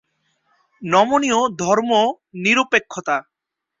[0.81, 3.17] নমনীয় ধর্মনিরপেক্ষতা।